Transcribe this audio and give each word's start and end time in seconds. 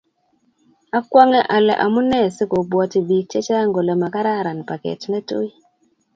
Akwonge 0.97 1.41
ale 1.57 1.73
amunee 1.85 2.27
sikobwoti 2.35 2.97
biik 3.07 3.25
che 3.31 3.39
chang 3.47 3.69
kole 3.75 3.93
makararan 4.01 4.59
paket 4.69 5.01
netuii 5.11 5.53